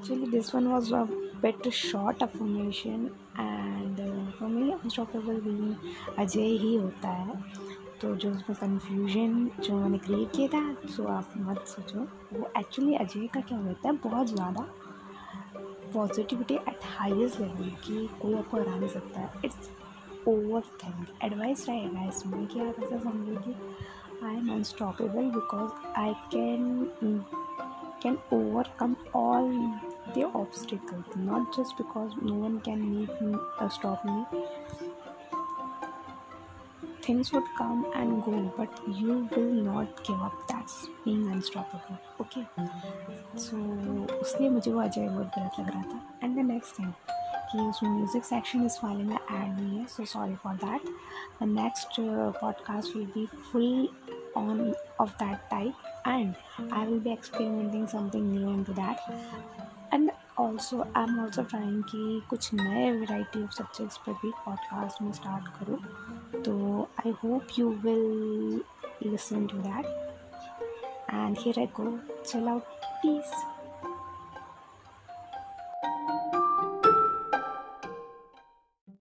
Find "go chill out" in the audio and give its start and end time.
71.79-72.63